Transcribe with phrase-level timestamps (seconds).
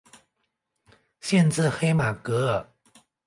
[1.19, 2.73] 县治黑马戈尔。